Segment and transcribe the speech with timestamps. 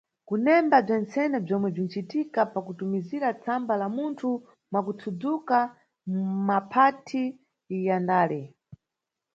[0.27, 4.29] Kunemba bzentsene bzomwe bzinʼcitika pakutumikira tsamba la munthu
[4.71, 5.57] mwakutsudzuka,
[6.47, 7.23] maphathi
[7.87, 8.41] ya ndale.